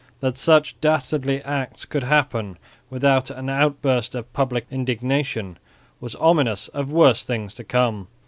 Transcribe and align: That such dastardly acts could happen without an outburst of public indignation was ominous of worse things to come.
That 0.19 0.35
such 0.35 0.81
dastardly 0.81 1.43
acts 1.43 1.85
could 1.85 2.01
happen 2.05 2.57
without 2.89 3.29
an 3.29 3.51
outburst 3.51 4.15
of 4.15 4.33
public 4.33 4.65
indignation 4.71 5.59
was 5.99 6.15
ominous 6.15 6.69
of 6.69 6.91
worse 6.91 7.23
things 7.23 7.53
to 7.53 7.63
come. 7.63 8.07